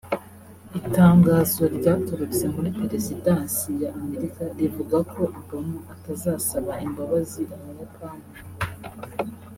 [0.79, 8.27] Itangazo ryaturutse muri Perezidansi ya Amerika rivuga ko Obama atazasaba imbabazi Abayapani